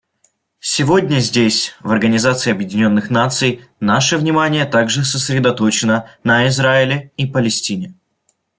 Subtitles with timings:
[0.63, 7.93] Сегодня здесь, в Организации Объединенных Наций, наше внимание также сосредоточено на Израиле и Палестине.